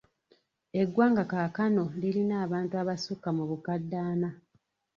[0.81, 4.29] Eggwanga kaakano lirina abantu abasukka mu bukadde ana.